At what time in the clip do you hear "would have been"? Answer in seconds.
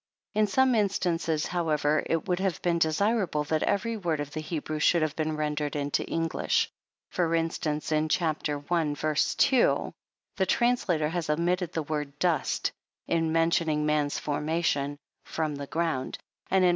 2.27-2.79